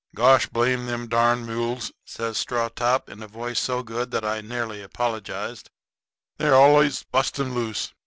"Gosh 0.15 0.47
blame 0.47 0.87
them 0.87 1.05
darned 1.07 1.45
mules," 1.45 1.91
says 2.05 2.35
Straw 2.35 2.69
top, 2.69 3.07
in 3.07 3.21
a 3.21 3.27
voice 3.27 3.59
so 3.59 3.83
good 3.83 4.09
that 4.09 4.25
I 4.25 4.41
nearly 4.41 4.81
apologized; 4.81 5.69
"they're 6.39 6.55
a'lus 6.55 7.03
bustin' 7.03 7.53
loose." 7.53 7.93